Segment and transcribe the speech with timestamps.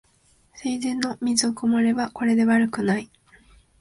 [0.55, 3.11] 水道の水もこれはこれで悪くない